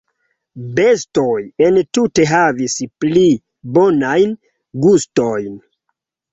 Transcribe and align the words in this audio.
"Bestoj 0.79 1.33
entute 1.67 2.25
havis 2.33 2.79
pli 3.05 3.27
bonajn 3.79 4.37
gustojn." 4.89 5.65